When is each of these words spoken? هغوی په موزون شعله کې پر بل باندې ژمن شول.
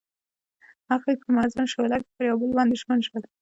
هغوی 0.91 1.15
په 1.21 1.27
موزون 1.35 1.65
شعله 1.71 1.97
کې 2.03 2.11
پر 2.15 2.25
بل 2.39 2.51
باندې 2.57 2.75
ژمن 2.81 2.99
شول. 3.07 3.21